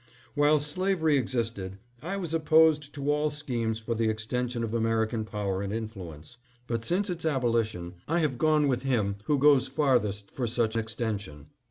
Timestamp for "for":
3.77-3.93, 10.31-10.47